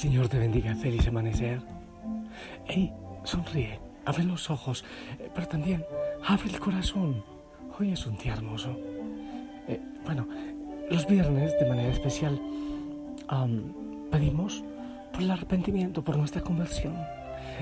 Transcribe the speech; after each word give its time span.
Señor 0.00 0.30
te 0.30 0.38
bendiga. 0.38 0.74
Feliz 0.76 1.06
amanecer. 1.08 1.60
Ey, 2.66 2.90
sonríe. 3.24 3.78
Abre 4.06 4.24
los 4.24 4.48
ojos, 4.48 4.82
eh, 5.18 5.28
pero 5.34 5.46
también 5.46 5.84
abre 6.26 6.48
el 6.48 6.58
corazón. 6.58 7.22
Hoy 7.78 7.92
es 7.92 8.06
un 8.06 8.16
día 8.16 8.32
hermoso. 8.32 8.74
Eh, 9.68 9.78
bueno, 10.06 10.26
los 10.90 11.06
viernes, 11.06 11.52
de 11.60 11.68
manera 11.68 11.90
especial, 11.90 12.40
pedimos 14.10 14.64
por 15.12 15.20
el 15.20 15.32
arrepentimiento, 15.32 16.02
por 16.02 16.16
nuestra 16.16 16.40
conversión, 16.40 16.96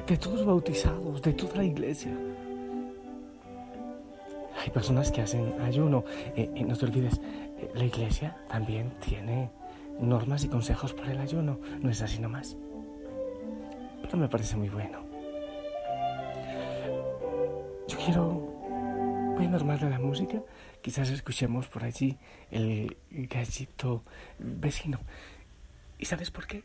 de 0.06 0.16
todos 0.16 0.36
los 0.36 0.46
bautizados, 0.46 1.20
de 1.20 1.32
toda 1.32 1.56
la 1.56 1.64
iglesia. 1.64 2.16
Hay 4.62 4.70
personas 4.70 5.10
que 5.10 5.22
hacen 5.22 5.60
ayuno. 5.60 6.05
Eh, 6.36 6.64
no 6.64 6.77
te 6.77 6.84
olvides, 6.86 7.20
la 7.74 7.84
iglesia 7.84 8.36
también 8.48 8.92
tiene 9.05 9.50
normas 10.00 10.44
y 10.44 10.48
consejos 10.48 10.92
para 10.94 11.12
el 11.12 11.18
ayuno. 11.18 11.60
No 11.80 11.90
es 11.90 12.02
así 12.02 12.18
nomás. 12.18 12.56
Pero 14.02 14.16
me 14.16 14.28
parece 14.28 14.56
muy 14.56 14.68
bueno. 14.68 15.04
Yo 17.88 17.98
quiero... 18.04 18.48
Voy 19.36 19.46
a 19.46 19.76
de 19.76 19.90
la 19.90 20.00
música. 20.00 20.42
Quizás 20.82 21.10
escuchemos 21.10 21.68
por 21.68 21.84
allí 21.84 22.18
el 22.50 22.96
gallito 23.10 24.02
vecino. 24.38 24.98
¿Y 25.96 26.06
sabes 26.06 26.30
por 26.30 26.46
qué? 26.46 26.64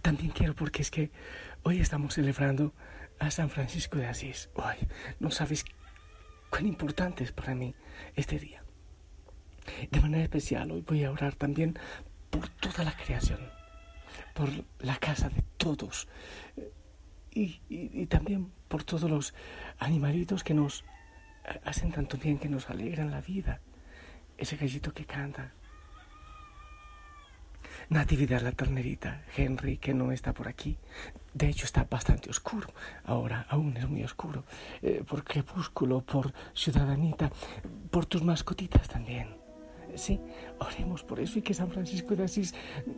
También 0.00 0.30
quiero 0.30 0.54
porque 0.54 0.80
es 0.80 0.90
que 0.90 1.10
hoy 1.62 1.80
estamos 1.80 2.14
celebrando 2.14 2.72
a 3.18 3.30
San 3.30 3.50
Francisco 3.50 3.98
de 3.98 4.06
Asís. 4.06 4.48
No 5.20 5.30
sabes 5.30 5.66
cuán 6.48 6.66
importante 6.66 7.22
es 7.22 7.32
para 7.32 7.54
mí 7.54 7.74
este 8.16 8.38
día. 8.38 8.63
De 9.90 10.00
manera 10.00 10.22
especial 10.24 10.70
hoy 10.70 10.82
voy 10.82 11.04
a 11.04 11.10
orar 11.10 11.34
también 11.34 11.78
por 12.30 12.48
toda 12.48 12.84
la 12.84 12.96
creación, 12.96 13.40
por 14.34 14.50
la 14.80 14.96
casa 14.96 15.28
de 15.28 15.42
todos 15.56 16.08
y, 17.34 18.06
también 18.06 18.50
por 18.68 18.84
todos 18.84 19.10
los 19.10 19.34
animalitos 19.78 20.44
que 20.44 20.54
nos 20.54 20.84
hacen 21.64 21.92
tanto 21.92 22.16
bien, 22.16 22.38
que 22.38 22.48
nos 22.48 22.70
alegran 22.70 23.10
la 23.10 23.20
vida. 23.20 23.60
Ese 24.38 24.56
gallito 24.56 24.92
que 24.92 25.04
canta. 25.04 25.52
Natividad 27.88 28.40
la 28.40 28.52
ternerita, 28.52 29.22
Henry 29.36 29.76
que 29.76 29.94
no 29.94 30.10
está 30.12 30.32
por 30.32 30.48
aquí. 30.48 30.78
De 31.34 31.48
hecho 31.48 31.66
está 31.66 31.84
bastante 31.84 32.30
oscuro, 32.30 32.72
ahora 33.04 33.46
aún 33.48 33.76
es 33.76 33.88
muy 33.88 34.02
oscuro, 34.04 34.44
eh, 34.80 35.02
por 35.06 35.24
crepúsculo, 35.24 36.00
por 36.00 36.32
ciudadanita, 36.54 37.30
por 37.90 38.06
tus 38.06 38.22
mascotitas 38.22 38.88
también. 38.88 39.43
Sí, 39.96 40.20
oremos 40.58 41.02
por 41.02 41.20
eso 41.20 41.38
y 41.38 41.42
que 41.42 41.54
San 41.54 41.70
Francisco 41.70 42.16
de 42.16 42.24
Asís 42.24 42.54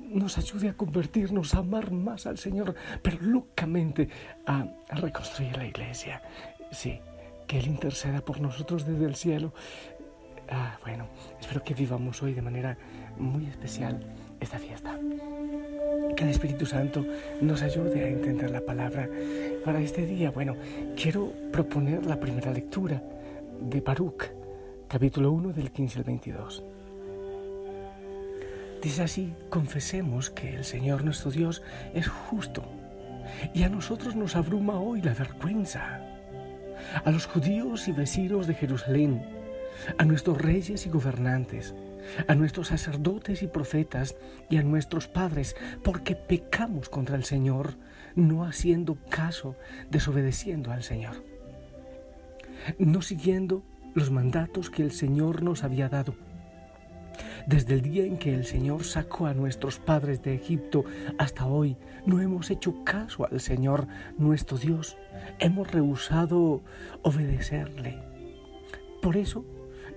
nos 0.09 0.39
ayude 0.39 0.71
a 0.71 0.77
convertirnos, 0.77 1.55
a 1.55 1.59
amar 1.59 1.91
más 1.91 2.27
al 2.27 2.39
Señor, 2.39 2.75
pero 3.03 3.19
locamente 3.21 4.09
a, 4.47 4.67
reconstruir 4.89 5.57
la 5.57 5.67
iglesia. 5.67 6.23
Sí, 6.71 6.99
que 7.47 7.59
Él 7.59 7.67
interceda 7.67 8.21
por 8.25 8.41
nosotros 8.41 8.87
desde 8.87 9.05
el 9.05 9.15
cielo. 9.15 9.53
Ah, 10.49 10.79
bueno, 10.83 11.09
espero 11.41 11.63
que 11.63 11.75
vivamos 11.75 12.23
hoy 12.23 12.33
de 12.33 12.43
manera 12.43 12.79
muy 13.19 13.47
especial 13.47 14.01
esta 14.41 14.59
fiesta. 14.59 14.99
Que 16.17 16.25
el 16.25 16.31
Espíritu 16.31 16.65
Santo 16.65 17.05
nos 17.43 17.63
ayude 17.63 18.05
a 18.05 18.09
entender 18.09 18.51
la 18.51 18.61
palabra 18.61 19.09
para 19.65 19.81
este 19.81 20.07
día. 20.07 20.31
Bueno, 20.31 20.55
quiero 20.97 21.33
proponer 21.53 22.07
la 22.07 22.19
primera 22.19 22.53
lectura 22.53 23.03
de 23.61 23.81
Baruch, 23.81 24.25
capítulo 24.89 25.33
1 25.33 25.53
del 25.53 25.71
15 25.71 25.99
al 25.99 26.05
22. 26.05 26.76
Dice 28.83 29.03
así, 29.03 29.35
confesemos 29.49 30.31
que 30.31 30.55
el 30.55 30.65
Señor 30.65 31.05
nuestro 31.05 31.31
Dios 31.31 31.63
es 31.95 32.09
justo 32.09 32.65
y 33.55 33.63
a 33.63 33.69
nosotros 33.69 34.15
nos 34.17 34.37
abruma 34.37 34.79
hoy 34.79 35.03
la 35.03 35.15
vergüenza. 35.15 36.01
A 37.05 37.11
los 37.11 37.27
judíos 37.27 37.89
y 37.89 37.93
vecinos 37.93 38.47
de 38.47 38.55
Jerusalén, 38.55 39.23
a 39.99 40.05
nuestros 40.05 40.41
reyes 40.41 40.87
y 40.87 40.91
gobernantes, 40.91 41.75
a 42.29 42.35
nuestros 42.35 42.69
sacerdotes 42.69 43.43
y 43.43 43.49
profetas 43.49 44.15
y 44.51 44.59
a 44.59 44.63
nuestros 44.63 45.09
padres, 45.09 45.57
porque 45.83 46.15
pecamos 46.15 46.89
contra 46.89 47.17
el 47.17 47.25
Señor, 47.25 47.75
no 48.15 48.45
haciendo 48.45 48.97
caso, 49.11 49.57
desobedeciendo 49.91 50.71
al 50.71 50.83
Señor, 50.83 51.25
no 52.79 53.03
siguiendo 53.03 53.65
los 53.95 54.11
mandatos 54.11 54.71
que 54.71 54.83
el 54.83 54.93
Señor 54.93 55.43
nos 55.43 55.65
había 55.65 55.89
dado 55.89 56.15
desde 57.47 57.75
el 57.75 57.83
día 57.83 58.05
en 58.05 58.19
que 58.19 58.35
el 58.35 58.45
Señor 58.45 58.85
sacó 58.85 59.27
a 59.27 59.35
nuestros 59.35 59.79
padres 59.79 60.23
de 60.23 60.35
Egipto 60.35 60.85
hasta 61.19 61.47
hoy, 61.47 61.77
no 62.05 62.21
hemos 62.21 62.51
hecho 62.51 62.85
caso 62.85 63.27
al 63.31 63.41
Señor 63.41 63.87
nuestro 64.19 64.59
Dios. 64.59 64.97
Hemos 65.39 65.71
rehusado 65.71 66.63
obedecerle. 67.03 67.99
Por 69.01 69.17
eso 69.17 69.45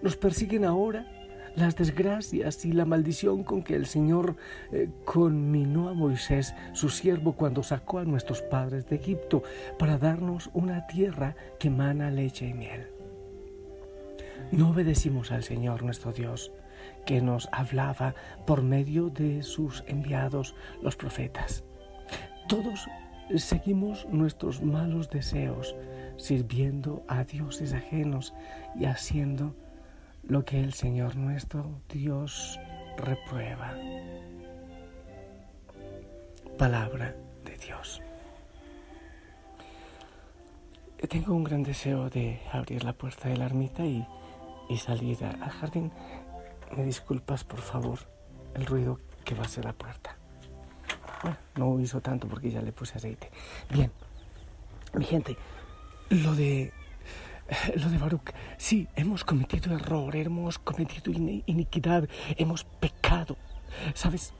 nos 0.02 0.16
persiguen 0.16 0.64
ahora 0.64 1.08
las 1.56 1.76
desgracias 1.76 2.64
y 2.66 2.72
la 2.72 2.86
maldición 2.86 3.44
con 3.44 3.64
que 3.64 3.76
el 3.76 3.88
Señor 3.88 4.36
eh, 4.72 4.90
conminó 5.04 5.90
a 5.90 5.94
Moisés, 5.94 6.54
su 6.74 6.90
siervo, 6.90 7.34
cuando 7.34 7.64
sacó 7.64 8.00
a 8.00 8.06
nuestros 8.06 8.42
padres 8.42 8.88
de 8.88 8.98
Egipto 8.98 9.44
para 9.78 9.98
darnos 9.98 10.50
una 10.54 10.86
tierra 10.88 11.36
que 11.58 11.70
mana 11.70 12.12
leche 12.12 12.48
y 12.48 12.54
miel. 12.54 12.99
No 14.52 14.70
obedecimos 14.70 15.32
al 15.32 15.44
Señor 15.44 15.84
nuestro 15.84 16.12
Dios 16.12 16.52
que 17.06 17.22
nos 17.22 17.50
hablaba 17.52 18.16
por 18.46 18.62
medio 18.62 19.10
de 19.10 19.44
sus 19.44 19.84
enviados 19.88 20.56
los 20.82 20.96
profetas. 20.96 21.64
Todos 22.48 22.88
seguimos 23.36 24.08
nuestros 24.10 24.62
malos 24.64 25.10
deseos, 25.10 25.76
sirviendo 26.18 27.04
a 27.08 27.24
dioses 27.24 27.74
ajenos 27.74 28.34
y 28.76 28.86
haciendo 28.86 29.56
lo 30.24 30.46
que 30.46 30.60
el 30.60 30.74
Señor 30.74 31.16
nuestro 31.16 31.82
Dios 31.88 32.60
reprueba. 32.98 33.76
Palabra 36.58 37.16
de 37.46 37.58
Dios. 37.58 38.02
Tengo 41.08 41.34
un 41.34 41.44
gran 41.44 41.64
deseo 41.64 42.10
de 42.10 42.42
abrir 42.52 42.84
la 42.84 42.94
puerta 42.94 43.30
de 43.30 43.38
la 43.38 43.46
ermita 43.46 43.86
y, 43.86 44.06
salir 44.78 45.24
al 45.24 45.50
jardín 45.50 45.92
me 46.76 46.84
disculpas, 46.84 47.44
por 47.44 47.62
favor, 47.62 48.00
el 48.54 48.66
ruido 48.66 49.00
que 49.26 49.36
va 49.36 49.44
a 49.44 49.48
ser 49.48 49.66
la 49.66 49.74
puerta. 49.74 50.18
Bueno, 51.24 51.38
no 51.56 51.80
hizo 51.80 52.02
tanto 52.02 52.28
porque 52.28 52.50
ya 52.50 52.62
le 52.62 52.72
puse 52.72 52.98
aceite. 52.98 53.30
Bien, 53.70 53.92
mi 54.94 55.06
gente, 55.06 55.36
lo 56.10 56.36
de 56.36 56.72
lo 57.76 57.90
de 57.90 57.98
Baruch, 57.98 58.32
sí, 58.58 58.88
hemos 58.96 59.24
cometido 59.24 59.76
error, 59.76 60.16
hemos 60.16 60.60
cometido 60.60 61.12
iniquidad, 61.48 62.08
hemos 62.38 62.64
pecado. 62.64 63.38
¿Sabes? 63.94 64.34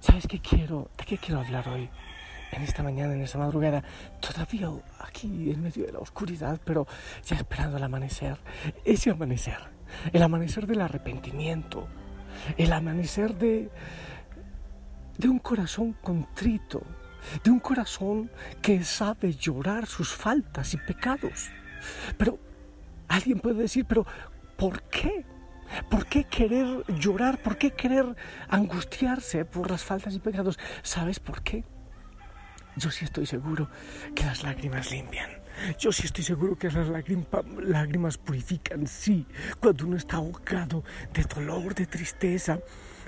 ¿Sabes 0.00 0.26
qué 0.28 0.40
quiero? 0.40 0.88
¿De 0.96 1.04
qué 1.04 1.18
quiero 1.18 1.40
hablar 1.40 1.68
hoy? 1.68 1.90
En 2.56 2.62
esta 2.62 2.82
mañana, 2.82 3.12
en 3.12 3.20
esta 3.20 3.38
madrugada, 3.38 3.84
todavía 4.18 4.68
aquí 5.00 5.50
en 5.50 5.62
medio 5.62 5.86
de 5.86 5.92
la 5.92 5.98
oscuridad, 5.98 6.58
pero 6.64 6.86
ya 7.24 7.36
esperando 7.36 7.76
el 7.76 7.84
amanecer. 7.84 8.38
Ese 8.84 9.10
amanecer 9.10 9.76
el 10.12 10.22
amanecer 10.22 10.66
del 10.66 10.80
arrepentimiento, 10.80 11.86
el 12.56 12.72
amanecer 12.72 13.34
de, 13.34 13.70
de 15.18 15.28
un 15.28 15.38
corazón 15.38 15.92
contrito, 16.02 16.82
de 17.42 17.50
un 17.50 17.60
corazón 17.60 18.30
que 18.62 18.84
sabe 18.84 19.34
llorar 19.34 19.86
sus 19.86 20.12
faltas 20.12 20.74
y 20.74 20.76
pecados. 20.78 21.50
Pero 22.16 22.38
alguien 23.08 23.40
puede 23.40 23.62
decir, 23.62 23.84
pero 23.86 24.06
¿por 24.56 24.82
qué? 24.84 25.24
¿Por 25.90 26.06
qué 26.06 26.24
querer 26.24 26.84
llorar? 26.98 27.38
¿Por 27.38 27.58
qué 27.58 27.72
querer 27.72 28.14
angustiarse 28.48 29.44
por 29.44 29.70
las 29.70 29.82
faltas 29.82 30.14
y 30.14 30.20
pecados? 30.20 30.58
¿Sabes 30.82 31.18
por 31.18 31.42
qué? 31.42 31.64
Yo 32.76 32.90
sí 32.90 33.06
estoy 33.06 33.24
seguro 33.24 33.68
que 34.14 34.24
las 34.24 34.42
lágrimas 34.42 34.90
limpian. 34.90 35.30
Yo 35.78 35.90
sí 35.90 36.04
estoy 36.04 36.24
seguro 36.24 36.58
que 36.58 36.70
las 36.70 36.88
lágrimas 36.88 38.18
purifican, 38.18 38.86
sí. 38.86 39.26
Cuando 39.58 39.86
uno 39.86 39.96
está 39.96 40.16
ahogado 40.16 40.84
de 41.14 41.22
dolor, 41.22 41.74
de 41.74 41.86
tristeza, 41.86 42.58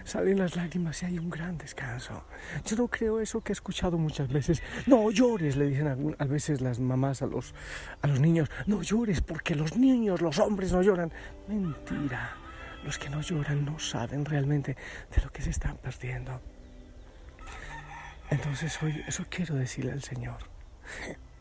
salen 0.05 0.38
las 0.38 0.56
lágrimas 0.56 1.03
y 1.03 1.06
hay 1.06 1.19
un 1.19 1.29
gran 1.29 1.59
descanso. 1.59 2.25
Yo 2.65 2.76
no 2.76 2.88
creo 2.88 3.20
eso 3.20 3.43
que 3.43 3.53
he 3.53 3.55
escuchado 3.55 3.99
muchas 3.99 4.29
veces. 4.29 4.62
No 4.87 5.11
llores, 5.11 5.56
le 5.56 5.67
dicen 5.67 6.17
a, 6.19 6.25
veces 6.25 6.62
las 6.62 6.81
mamás 6.81 7.20
a 7.20 7.26
los, 7.26 7.55
a 8.00 8.06
los 8.06 8.20
niños. 8.20 8.49
No 8.67 8.81
llores 8.81 9.20
porque 9.20 9.55
los 9.55 9.76
niños, 9.76 10.23
los 10.23 10.38
hombres 10.38 10.73
no 10.73 10.82
lloran. 10.82 11.12
Mentira. 11.47 12.35
Los 12.85 12.99
que 12.99 13.11
no 13.11 13.20
lloran 13.20 13.67
no 13.67 13.79
saben 13.79 14.25
realmente 14.25 14.76
de 15.15 15.23
lo 15.23 15.31
que 15.31 15.43
se 15.43 15.50
están 15.50 15.76
perdiendo. 15.76 16.41
Entonces 18.30 18.82
hoy 18.82 19.02
eso 19.06 19.25
quiero 19.28 19.54
decirle 19.54 19.92
al 19.92 20.02
Señor. 20.02 20.38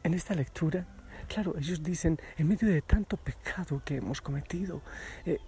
En 0.03 0.13
esta 0.13 0.33
lectura 0.33 0.85
Claro, 1.27 1.55
ellos 1.57 1.83
dicen, 1.83 2.17
en 2.37 2.47
medio 2.47 2.67
de 2.69 2.81
tanto 2.81 3.17
pecado 3.17 3.81
que 3.83 3.97
hemos 3.97 4.21
cometido, 4.21 4.81
eh, 5.25 5.39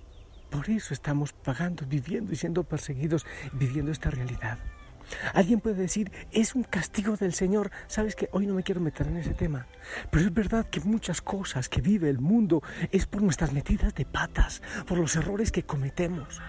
Por 0.49 0.67
eso 0.67 0.95
estamos 0.95 1.31
pagando, 1.31 1.85
viviendo 1.85 2.33
y 2.33 2.35
siendo 2.35 2.63
perseguidos, 2.63 3.23
viviendo 3.53 3.91
esta 3.91 4.09
realidad. 4.09 4.57
Alguien 5.33 5.59
puede 5.59 5.75
decir, 5.75 6.11
es 6.31 6.55
un 6.55 6.63
castigo 6.63 7.15
del 7.17 7.33
Señor. 7.33 7.71
Sabes 7.87 8.15
que 8.15 8.29
hoy 8.31 8.47
no 8.47 8.53
me 8.53 8.63
quiero 8.63 8.81
meter 8.81 9.07
en 9.07 9.17
ese 9.17 9.33
tema. 9.33 9.67
Pero 10.11 10.25
es 10.25 10.33
verdad 10.33 10.69
que 10.69 10.79
muchas 10.81 11.21
cosas 11.21 11.69
que 11.69 11.81
vive 11.81 12.09
el 12.09 12.19
mundo 12.19 12.61
es 12.91 13.05
por 13.05 13.21
nuestras 13.21 13.53
metidas 13.53 13.93
de 13.95 14.05
patas, 14.05 14.61
por 14.87 14.97
los 14.97 15.15
errores 15.15 15.51
que 15.51 15.63
cometemos. 15.63 16.41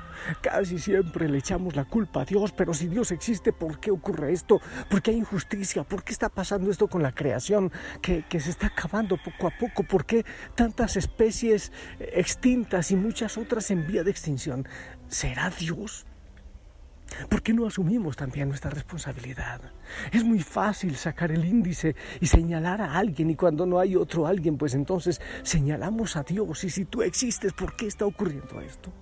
Casi 0.43 0.79
siempre 0.79 1.29
le 1.29 1.39
echamos 1.39 1.77
la 1.77 1.85
culpa 1.85 2.23
a 2.23 2.25
Dios, 2.25 2.53
pero 2.53 2.75
si 2.75 2.89
Dios 2.89 3.11
existe, 3.11 3.53
¿por 3.53 3.81
qué 3.81 3.91
ocurre 3.91 4.33
esto? 4.33 4.61
¿Por 4.89 5.03
qué 5.03 5.13
hay 5.13 5.19
injusticia? 5.19 5.85
¿Por 5.85 6.05
qué 6.05 6.13
está 6.13 6.29
pasando 6.29 6.71
esto 6.71 6.89
con 6.89 7.03
la 7.03 7.13
creación 7.13 7.73
que, 8.03 8.25
que 8.29 8.41
se 8.41 8.51
está 8.51 8.67
acabando 8.67 9.17
poco 9.17 9.47
a 9.47 9.59
poco? 9.59 9.83
¿Por 9.85 10.05
qué 10.05 10.25
tantas 10.55 10.97
especies 10.97 11.73
extintas 11.99 12.91
y 12.91 12.97
muchas 12.97 13.39
otras 13.39 13.71
en 13.71 13.87
vía 13.87 14.05
de 14.05 14.11
extinción? 14.11 14.69
¿Será 15.09 15.51
Dios? 15.51 16.07
¿Por 17.29 17.43
qué 17.43 17.53
no 17.53 17.67
asumimos 17.67 18.17
también 18.17 18.49
nuestra 18.49 18.71
responsabilidad? 18.71 19.61
Es 20.13 20.25
muy 20.25 20.41
fácil 20.41 20.97
sacar 20.97 21.33
el 21.33 21.45
índice 21.45 21.97
y 22.21 22.27
señalar 22.27 22.81
a 22.81 22.97
alguien 22.97 23.31
y 23.31 23.37
cuando 23.37 23.67
no 23.67 23.79
hay 23.79 23.97
otro 23.97 24.27
alguien, 24.27 24.57
pues 24.57 24.75
entonces 24.75 25.21
señalamos 25.43 26.17
a 26.17 26.23
Dios 26.23 26.65
y 26.65 26.71
si 26.71 26.85
tú 26.85 27.03
existes, 27.03 27.53
¿por 27.53 27.77
qué 27.77 27.87
está 27.87 28.07
ocurriendo 28.07 28.61
esto? 28.61 28.93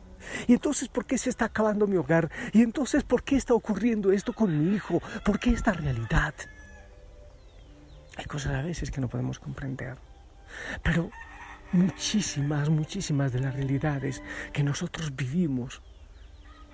Y 0.47 0.55
entonces, 0.55 0.89
¿por 0.89 1.07
qué 1.07 1.17
se 1.17 1.31
está 1.31 1.47
acabando 1.47 1.87
mi 1.87 1.97
hogar? 1.97 2.31
Y 2.53 2.63
entonces, 2.63 3.05
¿por 3.05 3.23
qué 3.23 3.37
está 3.37 3.55
ocurriendo 3.55 4.13
esto 4.13 4.33
con 4.33 4.59
mi 4.59 4.75
hijo? 4.75 5.01
¿Por 5.25 5.39
qué 5.39 5.51
esta 5.51 5.73
realidad? 5.73 6.35
Hay 8.17 8.25
cosas 8.25 8.55
a 8.55 8.63
veces 8.63 8.91
que 8.91 9.01
no 9.01 9.09
podemos 9.09 9.39
comprender, 9.39 9.97
pero 10.83 11.11
muchísimas, 11.73 12.69
muchísimas 12.69 13.33
de 13.33 13.41
las 13.41 13.55
realidades 13.55 14.23
que 14.53 14.65
nosotros 14.65 15.15
vivimos 15.15 15.83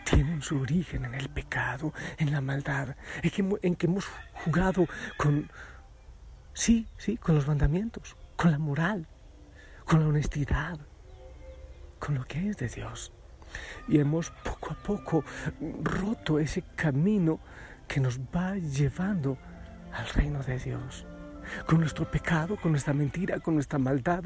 tienen 0.05 0.43
su 0.43 0.61
origen 0.61 1.05
en 1.05 1.15
el 1.15 1.29
pecado, 1.29 1.93
en 2.19 2.33
la 2.33 2.41
maldad, 2.41 2.97
en 3.23 3.31
que, 3.31 3.59
en 3.67 3.77
que 3.77 3.87
hemos 3.87 4.07
jugado 4.45 4.87
con, 5.17 5.51
sí, 6.53 6.87
sí, 6.97 7.17
con 7.17 7.35
los 7.35 7.47
mandamientos, 7.47 8.17
con 8.37 8.51
la 8.53 8.59
moral, 8.59 9.07
con 9.85 10.01
la 10.01 10.09
honestidad, 10.09 10.79
con 11.99 12.15
lo 12.15 12.25
que 12.25 12.51
es 12.51 12.57
de 12.59 12.69
Dios. 12.69 13.13
Y 13.89 13.99
hemos 13.99 14.31
poco 14.31 14.73
a 14.73 14.75
poco 14.75 15.25
roto 15.83 16.39
ese 16.39 16.63
camino 16.75 17.41
que 17.87 18.01
nos 18.01 18.19
va 18.19 18.57
llevando 18.57 19.39
al 19.93 20.09
reino 20.09 20.43
de 20.43 20.59
Dios. 20.59 21.07
Con 21.67 21.81
nuestro 21.81 22.11
pecado, 22.11 22.57
con 22.57 22.73
nuestra 22.73 22.95
mentira, 22.95 23.39
con 23.39 23.55
nuestra 23.55 23.79
maldad, 23.79 24.25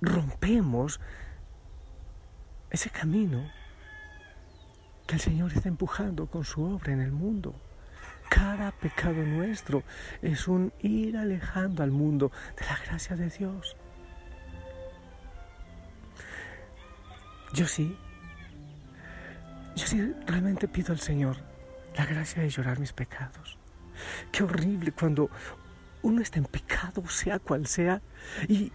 rompemos 0.00 1.00
ese 2.70 2.90
camino 2.90 3.50
que 5.10 5.16
el 5.16 5.22
Señor 5.22 5.52
está 5.52 5.68
empujando 5.68 6.26
con 6.26 6.44
su 6.44 6.62
obra 6.62 6.92
en 6.92 7.00
el 7.00 7.10
mundo. 7.10 7.52
Cada 8.28 8.70
pecado 8.70 9.24
nuestro 9.24 9.82
es 10.22 10.46
un 10.46 10.72
ir 10.82 11.16
alejando 11.16 11.82
al 11.82 11.90
mundo 11.90 12.30
de 12.56 12.64
la 12.64 12.78
gracia 12.86 13.16
de 13.16 13.28
Dios. 13.28 13.76
Yo 17.52 17.66
sí, 17.66 17.98
yo 19.74 19.84
sí 19.84 20.14
realmente 20.28 20.68
pido 20.68 20.92
al 20.92 21.00
Señor 21.00 21.38
la 21.96 22.06
gracia 22.06 22.42
de 22.42 22.48
llorar 22.48 22.78
mis 22.78 22.92
pecados. 22.92 23.58
Qué 24.30 24.44
horrible 24.44 24.92
cuando 24.92 25.28
uno 26.02 26.22
está 26.22 26.38
en 26.38 26.44
pecado, 26.44 27.04
sea 27.08 27.40
cual 27.40 27.66
sea, 27.66 28.00
y, 28.46 28.70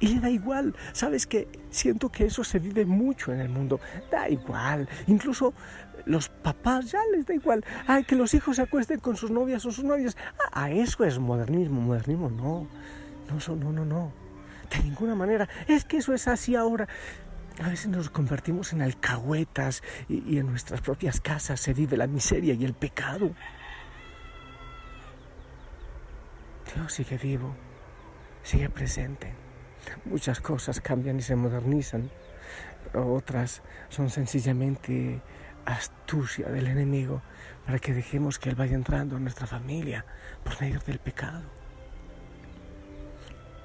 y 0.00 0.08
le 0.08 0.20
da 0.20 0.30
igual. 0.30 0.74
Sabes 0.92 1.26
que 1.26 1.48
siento 1.70 2.10
que 2.10 2.26
eso 2.26 2.44
se 2.44 2.58
vive 2.58 2.84
mucho 2.84 3.32
en 3.32 3.40
el 3.40 3.48
mundo. 3.48 3.80
Da 4.10 4.28
igual. 4.28 4.88
Incluso 5.06 5.54
los 6.04 6.28
papás 6.28 6.90
ya 6.90 7.00
les 7.12 7.26
da 7.26 7.34
igual. 7.34 7.64
Ay, 7.86 8.04
que 8.04 8.16
los 8.16 8.34
hijos 8.34 8.56
se 8.56 8.62
acuesten 8.62 9.00
con 9.00 9.16
sus 9.16 9.30
novias 9.30 9.64
o 9.66 9.70
sus 9.70 9.84
novias. 9.84 10.16
Ah, 10.52 10.64
a 10.64 10.70
eso 10.70 11.04
es 11.04 11.18
modernismo. 11.18 11.80
Modernismo 11.80 12.30
no. 12.30 12.66
No, 13.28 13.56
no, 13.56 13.72
no, 13.72 13.84
no. 13.84 14.12
De 14.70 14.82
ninguna 14.82 15.14
manera. 15.14 15.48
Es 15.66 15.84
que 15.84 15.98
eso 15.98 16.12
es 16.12 16.28
así 16.28 16.54
ahora. 16.54 16.88
A 17.62 17.70
veces 17.70 17.88
nos 17.88 18.10
convertimos 18.10 18.74
en 18.74 18.82
alcahuetas 18.82 19.82
y, 20.08 20.22
y 20.34 20.38
en 20.38 20.46
nuestras 20.46 20.82
propias 20.82 21.20
casas 21.20 21.58
se 21.58 21.72
vive 21.72 21.96
la 21.96 22.06
miseria 22.06 22.52
y 22.52 22.64
el 22.64 22.74
pecado. 22.74 23.30
Dios 26.74 26.92
sigue 26.92 27.16
vivo, 27.16 27.54
sigue 28.42 28.68
presente. 28.68 29.45
Muchas 30.04 30.40
cosas 30.40 30.80
cambian 30.80 31.18
y 31.18 31.22
se 31.22 31.36
modernizan, 31.36 32.10
otras 32.94 33.62
son 33.88 34.10
sencillamente 34.10 35.20
astucia 35.64 36.48
del 36.48 36.68
enemigo 36.68 37.22
para 37.64 37.78
que 37.78 37.92
dejemos 37.92 38.38
que 38.38 38.50
Él 38.50 38.54
vaya 38.54 38.74
entrando 38.74 39.16
en 39.16 39.24
nuestra 39.24 39.46
familia 39.46 40.04
por 40.44 40.60
medio 40.60 40.80
del 40.80 40.98
pecado. 40.98 41.42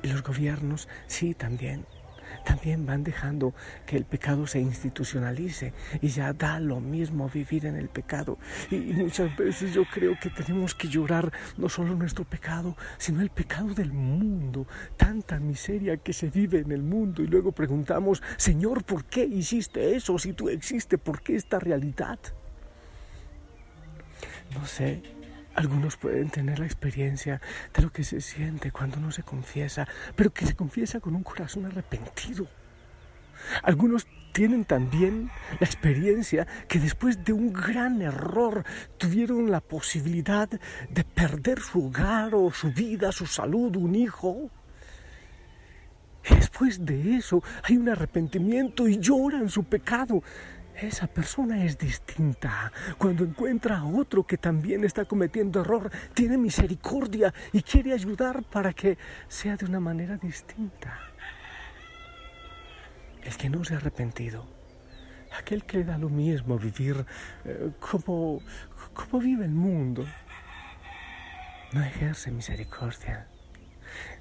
Y 0.01 0.07
los 0.07 0.23
gobiernos, 0.23 0.89
sí, 1.05 1.35
también 1.35 1.85
también 2.45 2.85
van 2.85 3.03
dejando 3.03 3.53
que 3.85 3.97
el 3.97 4.05
pecado 4.05 4.47
se 4.47 4.59
institucionalice 4.59 5.73
y 6.01 6.07
ya 6.07 6.33
da 6.33 6.59
lo 6.59 6.79
mismo 6.79 7.29
vivir 7.29 7.65
en 7.65 7.75
el 7.75 7.89
pecado. 7.89 8.37
Y 8.69 8.77
muchas 8.77 9.35
veces 9.37 9.73
yo 9.73 9.83
creo 9.85 10.17
que 10.19 10.29
tenemos 10.29 10.75
que 10.75 10.87
llorar 10.87 11.31
no 11.57 11.69
solo 11.69 11.95
nuestro 11.95 12.25
pecado, 12.25 12.75
sino 12.97 13.21
el 13.21 13.29
pecado 13.29 13.73
del 13.73 13.91
mundo, 13.91 14.67
tanta 14.97 15.39
miseria 15.39 15.97
que 15.97 16.13
se 16.13 16.29
vive 16.29 16.59
en 16.59 16.71
el 16.71 16.81
mundo 16.81 17.21
y 17.23 17.27
luego 17.27 17.51
preguntamos, 17.51 18.21
Señor, 18.37 18.83
¿por 18.83 19.05
qué 19.05 19.25
hiciste 19.25 19.95
eso? 19.95 20.17
Si 20.17 20.33
tú 20.33 20.49
existes, 20.49 20.99
¿por 20.99 21.21
qué 21.21 21.35
esta 21.35 21.59
realidad? 21.59 22.19
No 24.53 24.65
sé, 24.65 25.01
algunos 25.55 25.97
pueden 25.97 26.29
tener 26.29 26.59
la 26.59 26.65
experiencia 26.65 27.41
de 27.73 27.81
lo 27.81 27.91
que 27.91 28.03
se 28.03 28.21
siente 28.21 28.71
cuando 28.71 28.97
uno 28.97 29.11
se 29.11 29.23
confiesa, 29.23 29.87
pero 30.15 30.33
que 30.33 30.45
se 30.45 30.55
confiesa 30.55 30.99
con 30.99 31.15
un 31.15 31.23
corazón 31.23 31.65
arrepentido. 31.65 32.47
Algunos 33.63 34.07
tienen 34.33 34.65
también 34.65 35.29
la 35.59 35.65
experiencia 35.65 36.47
que 36.67 36.79
después 36.79 37.23
de 37.25 37.33
un 37.33 37.51
gran 37.51 38.01
error 38.01 38.63
tuvieron 38.97 39.51
la 39.51 39.59
posibilidad 39.59 40.49
de 40.49 41.03
perder 41.03 41.59
su 41.59 41.87
hogar 41.87 42.33
o 42.35 42.51
su 42.51 42.71
vida, 42.71 43.11
su 43.11 43.25
salud, 43.25 43.75
un 43.75 43.95
hijo. 43.95 44.49
Después 46.29 46.85
de 46.85 47.17
eso 47.17 47.43
hay 47.63 47.77
un 47.77 47.89
arrepentimiento 47.89 48.87
y 48.87 48.99
lloran 48.99 49.49
su 49.49 49.63
pecado 49.63 50.23
esa 50.87 51.07
persona 51.07 51.63
es 51.63 51.77
distinta. 51.77 52.71
Cuando 52.97 53.23
encuentra 53.23 53.79
a 53.79 53.85
otro 53.85 54.25
que 54.25 54.37
también 54.37 54.83
está 54.83 55.05
cometiendo 55.05 55.61
error, 55.61 55.91
tiene 56.13 56.37
misericordia 56.37 57.33
y 57.53 57.61
quiere 57.61 57.93
ayudar 57.93 58.43
para 58.43 58.73
que 58.73 58.97
sea 59.27 59.57
de 59.57 59.65
una 59.65 59.79
manera 59.79 60.17
distinta. 60.17 60.99
El 63.23 63.35
que 63.37 63.49
no 63.49 63.63
se 63.63 63.75
ha 63.75 63.77
arrepentido, 63.77 64.45
aquel 65.37 65.63
que 65.63 65.77
le 65.77 65.83
da 65.83 65.97
lo 65.97 66.09
mismo 66.09 66.57
vivir 66.57 67.05
eh, 67.45 67.71
como, 67.79 68.41
como 68.93 69.21
vive 69.21 69.45
el 69.45 69.51
mundo, 69.51 70.05
no 71.73 71.83
ejerce 71.83 72.31
misericordia. 72.31 73.30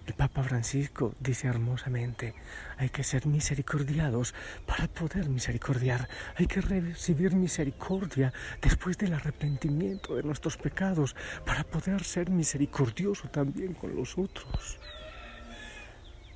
El 0.06 0.14
Papa 0.14 0.42
Francisco 0.42 1.14
dice 1.20 1.46
hermosamente, 1.46 2.34
hay 2.78 2.88
que 2.88 3.04
ser 3.04 3.26
misericordiados 3.26 4.34
para 4.66 4.88
poder 4.88 5.28
misericordiar, 5.28 6.08
hay 6.36 6.46
que 6.46 6.60
recibir 6.60 7.34
misericordia 7.34 8.32
después 8.60 8.98
del 8.98 9.14
arrepentimiento 9.14 10.16
de 10.16 10.22
nuestros 10.22 10.56
pecados 10.56 11.14
para 11.44 11.64
poder 11.64 12.02
ser 12.02 12.30
misericordioso 12.30 13.28
también 13.28 13.74
con 13.74 13.94
los 13.94 14.18
otros. 14.18 14.80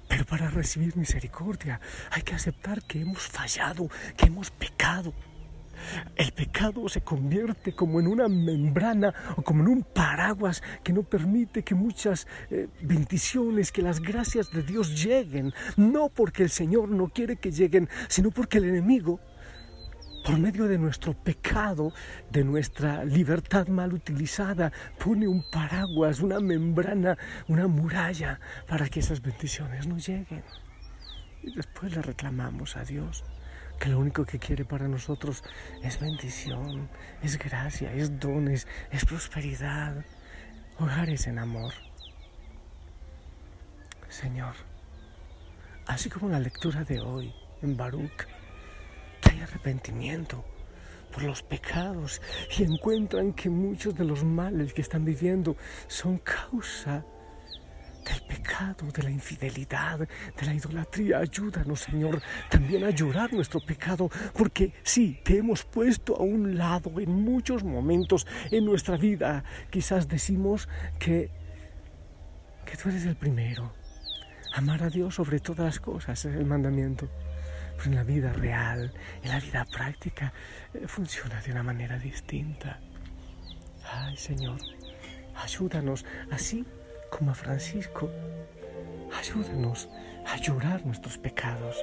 Pero 0.09 0.25
para 0.27 0.51
recibir 0.51 0.97
misericordia 0.97 1.81
hay 2.11 2.23
que 2.23 2.35
aceptar 2.35 2.83
que 2.83 3.01
hemos 3.01 3.23
fallado, 3.23 3.89
que 4.17 4.27
hemos 4.27 4.51
pecado 4.51 5.13
el 6.17 6.33
pecado 6.33 6.89
se 6.89 7.03
convierte 7.03 7.75
como 7.75 8.01
en 8.01 8.07
una 8.07 8.29
membrana 8.29 9.15
o 9.37 9.43
como 9.43 9.63
en 9.63 9.69
un 9.69 9.83
paraguas 9.83 10.63
que 10.83 10.93
no 10.93 11.03
permite 11.03 11.63
que 11.63 11.75
muchas 11.75 12.27
eh, 12.51 12.69
bendiciones, 12.83 13.73
que 13.73 13.83
las 13.83 14.01
gracias 14.01 14.51
de 14.51 14.63
Dios 14.63 15.03
lleguen, 15.03 15.53
no 15.77 16.09
porque 16.09 16.43
el 16.43 16.51
Señor 16.51 16.89
no 16.89 17.09
quiere 17.09 17.37
que 17.37 17.51
lleguen, 17.51 17.89
sino 18.09 18.31
porque 18.31 18.59
el 18.59 18.65
enemigo 18.65 19.21
por 20.25 20.39
medio 20.39 20.67
de 20.67 20.79
nuestro 20.79 21.13
pecado, 21.13 21.93
de 22.31 22.45
nuestra 22.45 23.05
libertad 23.05 23.69
mal 23.69 23.93
utilizada, 23.93 24.73
pone 24.99 25.29
un 25.29 25.45
paraguas, 25.51 26.21
una 26.21 26.41
membrana, 26.41 27.19
una 27.47 27.67
muralla 27.69 28.41
para 28.67 28.89
que 28.89 29.01
esas 29.01 29.21
bendiciones 29.21 29.87
no 29.87 29.99
lleguen. 29.99 30.43
Y 31.43 31.55
después 31.55 31.95
le 31.95 32.01
reclamamos 32.01 32.75
a 32.79 32.85
Dios 32.85 33.23
que 33.85 33.91
lo 33.91 33.99
único 33.99 34.25
que 34.25 34.39
quiere 34.39 34.65
para 34.65 34.89
nosotros 34.89 35.45
es 35.83 36.01
bendición, 36.01 36.89
es 37.23 37.39
gracia, 37.39 37.93
es 37.93 38.19
dones, 38.19 38.67
es 38.91 39.05
prosperidad, 39.05 40.03
hogares 40.79 41.27
en 41.27 41.39
amor. 41.39 41.75
Señor, 44.09 44.55
así 45.85 46.09
como 46.09 46.31
la 46.31 46.41
lectura 46.41 46.83
de 46.83 46.99
hoy 46.99 47.35
en 47.61 47.77
Baruch, 47.77 48.27
que 49.21 49.43
arrepentimiento 49.43 50.43
por 51.13 51.23
los 51.23 51.43
pecados 51.43 52.23
y 52.57 52.63
encuentran 52.63 53.35
que 53.35 53.51
muchos 53.51 53.95
de 53.95 54.05
los 54.07 54.25
males 54.25 54.73
que 54.73 54.81
están 54.81 55.05
viviendo 55.05 55.59
son 55.89 56.17
causa 56.17 57.05
del 58.05 58.21
pecado, 58.23 58.87
de 58.93 59.03
la 59.03 59.11
infidelidad, 59.11 59.99
de 59.99 60.47
la 60.47 60.55
idolatría. 60.55 61.19
Ayúdanos, 61.19 61.81
Señor, 61.81 62.23
también 62.51 62.85
a 62.85 62.91
llorar 62.91 63.33
nuestro 63.33 63.61
pecado, 63.61 64.11
porque 64.35 64.75
sí, 64.83 65.21
te 65.25 65.39
hemos 65.39 65.65
puesto 65.65 66.17
a 66.17 66.23
un 66.23 66.57
lado 66.57 67.01
en 67.01 67.11
muchos 67.11 67.65
momentos 67.65 68.27
en 68.51 68.65
nuestra 68.65 68.97
vida. 68.97 69.45
Quizás 69.71 70.09
decimos 70.09 70.69
que, 70.99 71.31
que 72.65 72.77
tú 72.77 72.89
eres 72.91 73.07
el 73.07 73.17
primero. 73.17 73.73
Amar 74.55 74.83
a 74.85 74.91
Dios 74.91 75.17
sobre 75.17 75.41
todas 75.41 75.65
las 75.65 75.81
cosas 75.81 76.25
es 76.25 76.37
el 76.37 76.47
mandamiento. 76.47 77.09
Pero 77.77 77.91
en 77.91 77.97
la 77.97 78.05
vida 78.05 78.33
real, 78.33 78.93
en 79.23 79.29
la 79.29 79.41
vida 79.41 79.65
práctica, 79.65 80.33
eh, 80.73 80.87
funciona 80.87 81.41
de 81.41 81.51
una 81.51 81.65
manera 81.65 81.99
distinta. 81.99 82.79
Ay, 83.85 84.17
Señor, 84.17 84.61
ayúdanos 85.35 86.05
así 86.31 86.65
como 87.17 87.31
a 87.31 87.35
Francisco. 87.35 88.11
Ayúdanos 89.17 89.89
a 90.27 90.37
llorar 90.39 90.85
nuestros 90.85 91.17
pecados. 91.17 91.77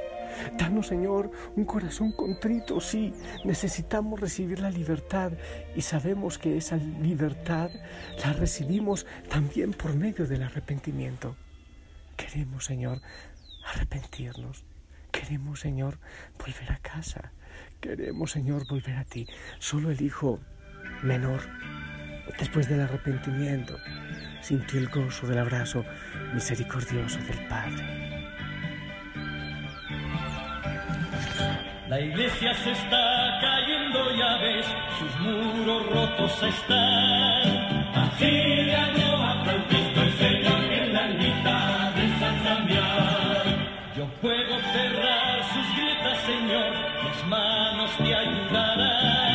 Danos, 0.58 0.88
Señor, 0.88 1.32
un 1.56 1.64
corazón 1.64 2.12
contrito. 2.12 2.82
Sí, 2.82 3.14
necesitamos 3.46 4.20
recibir 4.20 4.60
la 4.60 4.70
libertad 4.70 5.32
y 5.76 5.82
sabemos 5.82 6.38
que 6.38 6.58
esa 6.58 6.76
libertad 6.76 7.70
la 8.24 8.34
recibimos 8.34 9.06
también 9.30 9.72
por 9.72 9.96
medio 9.96 10.28
del 10.28 10.44
arrepentimiento. 10.44 11.38
Queremos, 12.18 12.66
Señor, 12.66 13.02
arrepentirnos. 13.74 14.66
Queremos, 15.12 15.62
Señor, 15.62 15.98
volver 16.38 16.72
a 16.74 16.80
casa. 16.80 17.32
Queremos, 17.80 18.32
Señor, 18.32 18.68
volver 18.70 18.98
a 18.98 19.06
ti. 19.06 19.28
Solo 19.60 19.92
el 19.92 20.02
Hijo 20.02 20.40
menor, 21.04 21.42
después 22.38 22.68
del 22.70 22.82
arrepentimiento, 22.82 23.78
sintió 24.42 24.80
el 24.80 24.90
gozo 24.90 25.28
del 25.28 25.40
abrazo 25.40 25.86
misericordioso 26.34 27.20
del 27.20 27.48
Padre. 27.48 28.02
La 31.92 32.00
iglesia 32.00 32.54
se 32.54 32.72
está 32.72 33.38
cayendo, 33.42 34.16
ya 34.18 34.38
ves, 34.38 34.66
sus 34.98 35.20
muros 35.20 35.86
rotos 35.88 36.32
están. 36.42 37.62
Así 37.94 38.72
habló 38.72 39.18
a 39.18 39.44
Francisco 39.44 40.02
el 40.02 40.14
Señor 40.14 40.64
en 40.72 40.94
la 40.94 41.08
mitad 41.10 41.92
de 41.92 42.08
San 42.18 42.44
Damián. 42.46 43.68
Yo 43.98 44.06
puedo 44.22 44.58
cerrar 44.72 45.44
sus 45.52 45.76
grietas, 45.76 46.18
Señor, 46.22 46.72
mis 47.04 47.28
manos 47.28 47.92
te 47.98 48.16
ayudarán. 48.16 49.31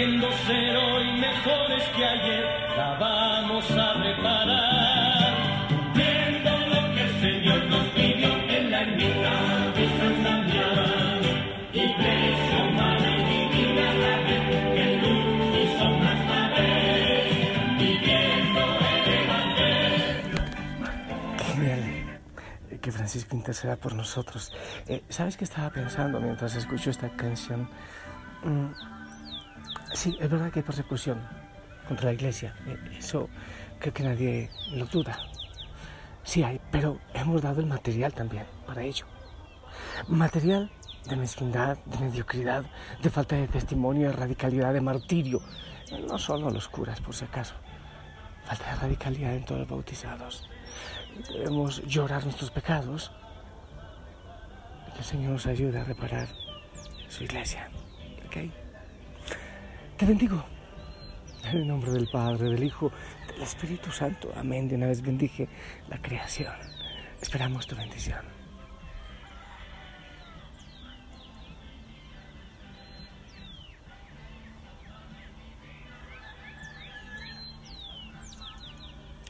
Queriendo 0.00 0.32
ser 0.32 0.76
hoy 0.78 1.12
mejores 1.20 1.84
que 1.94 2.02
ayer, 2.02 2.44
la 2.74 2.94
vamos 2.98 3.70
a 3.70 3.92
reparar. 4.02 5.68
Cumpliendo 5.68 6.50
lo 6.72 6.94
que 6.94 7.02
el 7.02 7.20
Señor 7.20 7.66
nos 7.66 7.86
pidió 7.88 8.32
en 8.48 8.70
la 8.70 8.80
ermita 8.80 9.72
de 9.76 9.88
San 9.98 10.24
Damián. 10.24 11.20
Iglesia 11.74 12.58
humana 12.64 13.10
y 13.14 13.22
divina 13.28 13.92
la 13.92 14.16
vez, 14.24 14.44
que 14.74 14.86
luz 15.02 15.52
y 15.60 15.64
sombras 15.78 16.20
la 16.30 16.42
ves, 16.48 17.36
viviendo 17.76 18.62
el 18.94 19.04
Evangelio. 19.20 20.40
Que 22.80 22.90
Francisco 22.90 23.36
interceda 23.36 23.76
por 23.76 23.94
nosotros. 23.94 24.50
Eh, 24.88 25.02
¿Sabes 25.10 25.36
qué 25.36 25.44
estaba 25.44 25.68
pensando 25.68 26.18
mientras 26.22 26.56
escucho 26.56 26.88
esta 26.88 27.10
canción? 27.10 27.68
Mm, 28.42 28.70
sí, 29.92 30.16
es 30.20 30.30
verdad 30.30 30.50
que 30.50 30.60
hay 30.60 30.64
persecución 30.64 31.20
contra 31.88 32.06
la 32.06 32.12
iglesia. 32.12 32.54
Eh, 32.66 32.96
Eso 32.98 33.28
creo 33.78 33.92
que 33.92 34.02
nadie 34.02 34.50
lo 34.72 34.86
duda. 34.86 35.18
Sí 36.22 36.42
hay, 36.42 36.60
pero 36.70 36.98
hemos 37.14 37.42
dado 37.42 37.60
el 37.60 37.66
material 37.66 38.12
también 38.12 38.44
para 38.66 38.82
ello. 38.82 39.06
Material 40.08 40.70
de 41.08 41.16
mezquindad, 41.16 41.78
de 41.86 41.98
mediocridad, 41.98 42.64
de 43.02 43.10
falta 43.10 43.36
de 43.36 43.48
testimonio, 43.48 44.08
de 44.08 44.16
radicalidad, 44.16 44.72
de 44.72 44.80
martirio. 44.80 45.40
No 46.06 46.18
solo 46.18 46.50
los 46.50 46.68
curas, 46.68 47.00
por 47.00 47.14
si 47.14 47.24
acaso. 47.24 47.54
Falta 48.44 48.74
de 48.74 48.76
radicalidad 48.76 49.34
en 49.34 49.44
todos 49.44 49.60
los 49.60 49.68
bautizados. 49.68 50.48
Debemos 51.32 51.82
llorar 51.84 52.22
nuestros 52.24 52.50
pecados 52.50 53.10
que 54.92 54.98
el 54.98 55.04
Señor 55.04 55.32
nos 55.32 55.46
ayude 55.46 55.80
a 55.80 55.84
reparar 55.84 56.28
su 57.08 57.24
iglesia. 57.24 57.68
¿Ok? 58.26 58.69
Te 60.00 60.06
bendigo. 60.06 60.42
En 61.44 61.58
el 61.58 61.68
nombre 61.68 61.90
del 61.90 62.08
Padre, 62.08 62.48
del 62.48 62.64
Hijo, 62.64 62.90
del 63.30 63.42
Espíritu 63.42 63.90
Santo. 63.90 64.32
Amén. 64.34 64.66
De 64.66 64.74
una 64.74 64.86
vez 64.86 65.02
bendije 65.02 65.46
la 65.90 66.00
creación. 66.00 66.54
Esperamos 67.20 67.66
tu 67.66 67.76
bendición. 67.76 68.20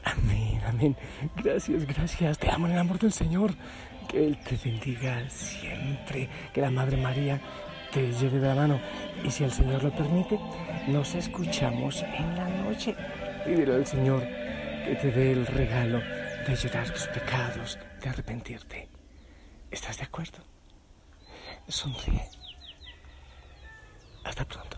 Amén, 0.05 0.61
amén. 0.65 0.95
Gracias, 1.35 1.85
gracias. 1.85 2.39
Te 2.39 2.49
amo 2.49 2.67
en 2.67 2.71
el 2.71 2.79
amor 2.79 2.97
del 2.97 3.11
Señor. 3.11 3.53
Que 4.07 4.25
Él 4.25 4.37
te 4.37 4.55
bendiga 4.55 5.29
siempre. 5.29 6.29
Que 6.53 6.61
la 6.61 6.71
Madre 6.71 6.95
María 6.95 7.41
te 7.91 8.11
lleve 8.13 8.39
de 8.39 8.47
la 8.47 8.55
mano. 8.55 8.81
Y 9.23 9.29
si 9.29 9.43
el 9.43 9.51
Señor 9.51 9.83
lo 9.83 9.91
permite, 9.91 10.39
nos 10.87 11.13
escuchamos 11.15 12.03
en 12.03 12.35
la 12.35 12.47
noche. 12.47 12.95
Pídele 13.45 13.75
al 13.75 13.85
Señor 13.85 14.21
que 14.85 14.95
te 14.95 15.11
dé 15.11 15.31
el 15.31 15.45
regalo 15.45 15.99
de 15.99 16.55
llorar 16.55 16.89
tus 16.89 17.07
pecados, 17.07 17.77
de 18.01 18.09
arrepentirte. 18.09 18.89
¿Estás 19.69 19.97
de 19.97 20.03
acuerdo? 20.03 20.39
Sonríe. 21.67 22.27
Hasta 24.23 24.45
pronto. 24.45 24.70